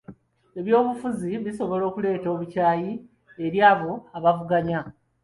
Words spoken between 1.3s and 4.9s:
bisobola okuleeta obukyayi eri abo abavuganya.